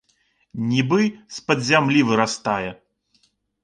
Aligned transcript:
Нібы 0.71 0.99
з-пад 1.37 1.59
зямлі 1.71 1.99
вырастае. 2.11 2.69